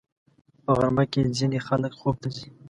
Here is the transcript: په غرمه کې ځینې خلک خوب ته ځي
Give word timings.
په 0.63 0.71
غرمه 0.77 1.05
کې 1.11 1.33
ځینې 1.37 1.59
خلک 1.67 1.91
خوب 1.99 2.15
ته 2.21 2.29
ځي 2.35 2.47